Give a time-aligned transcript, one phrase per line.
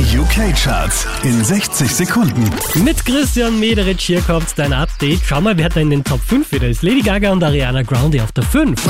[0.00, 2.48] Die UK-Charts in 60 Sekunden.
[2.82, 5.20] Mit Christian Mederich hier kommt dein Update.
[5.26, 6.82] Schau mal, wer da in den Top 5 wieder ist.
[6.82, 8.82] Lady Gaga und Ariana Grande auf der 5.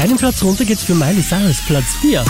[0.00, 2.24] Einen Platz runter geht's für Miley Cyrus, Platz 4.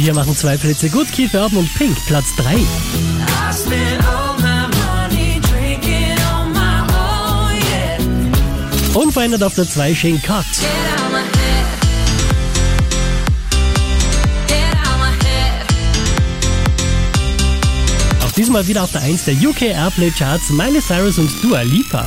[0.00, 2.56] Hier machen zwei Plätze gut, Keith Urban und Pink, Platz 3.
[8.94, 10.62] Unverändert auf der 2 Shane Cox.
[18.24, 22.06] Auch diesmal wieder auf der 1 der UK Airplay Charts Miley Cyrus und Dua Lipa.